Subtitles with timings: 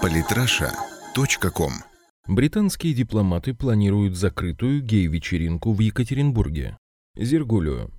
[0.00, 1.72] Политраша.ком
[2.26, 6.76] Британские дипломаты планируют закрытую гей-вечеринку в Екатеринбурге.
[7.14, 7.90] Зергулю.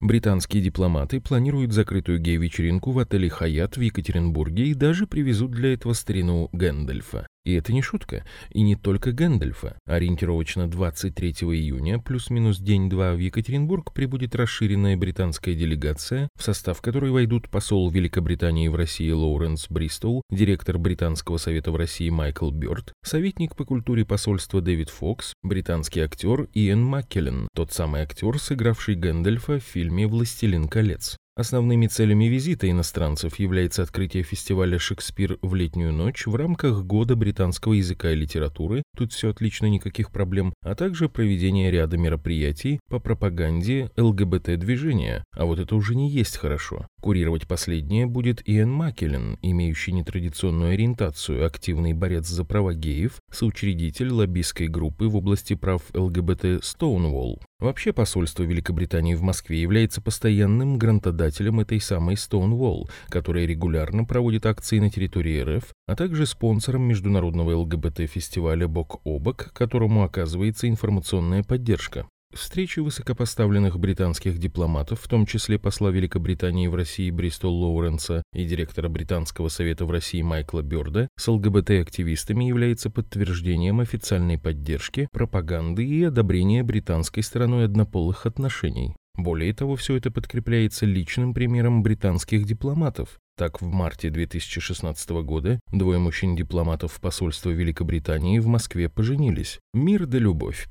[0.00, 5.92] Британские дипломаты планируют закрытую гей-вечеринку в отеле «Хаят» в Екатеринбурге и даже привезут для этого
[5.92, 7.26] старину Гэндальфа.
[7.44, 9.78] И это не шутка, и не только Гэндальфа.
[9.86, 17.48] Ориентировочно 23 июня, плюс-минус день-два, в Екатеринбург прибудет расширенная британская делегация, в состав которой войдут
[17.48, 23.64] посол Великобритании в России Лоуренс Бристол, директор Британского совета в России Майкл Бёрд, советник по
[23.64, 30.06] культуре посольства Дэвид Фокс, британский актер Иэн Маккеллен, тот самый актер, сыгравший Гэндальфа в фильме
[30.06, 31.16] «Властелин колец».
[31.36, 37.74] Основными целями визита иностранцев является открытие фестиваля «Шекспир в летнюю ночь» в рамках Года британского
[37.74, 43.90] языка и литературы, тут все отлично, никаких проблем, а также проведение ряда мероприятий по пропаганде
[43.96, 46.86] ЛГБТ-движения, а вот это уже не есть хорошо.
[47.00, 54.66] Курировать последнее будет Иэн Маккеллен, имеющий нетрадиционную ориентацию, активный борец за права геев, соучредитель лоббистской
[54.66, 57.40] группы в области прав ЛГБТ Stonewall.
[57.60, 64.78] Вообще посольство Великобритании в Москве является постоянным грантодателем этой самой Stonewall, которая регулярно проводит акции
[64.78, 72.06] на территории РФ, а также спонсором международного ЛГБТ-фестиваля «Бок о бок», которому оказывается информационная поддержка.
[72.32, 78.88] Встречи высокопоставленных британских дипломатов, в том числе посла Великобритании в России Бристол Лоуренса и директора
[78.88, 86.62] Британского совета в России Майкла Бёрда, с ЛГБТ-активистами является подтверждением официальной поддержки, пропаганды и одобрения
[86.62, 88.94] британской стороной однополых отношений.
[89.16, 93.18] Более того, все это подкрепляется личным примером британских дипломатов.
[93.36, 99.58] Так, в марте 2016 года двое мужчин-дипломатов посольства Великобритании в Москве поженились.
[99.74, 100.68] Мир да любовь.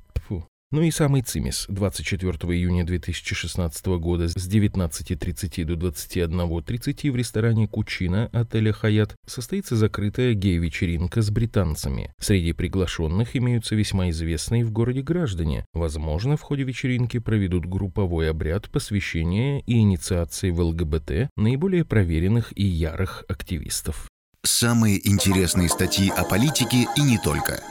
[0.72, 1.66] Ну и самый цимис.
[1.68, 10.34] 24 июня 2016 года с 19.30 до 21.30 в ресторане Кучина отеля «Хаят» состоится закрытая
[10.34, 12.12] гей-вечеринка с британцами.
[12.20, 15.64] Среди приглашенных имеются весьма известные в городе граждане.
[15.74, 22.64] Возможно, в ходе вечеринки проведут групповой обряд посвящения и инициации в ЛГБТ наиболее проверенных и
[22.64, 24.06] ярых активистов.
[24.44, 27.60] Самые интересные статьи о политике и не только–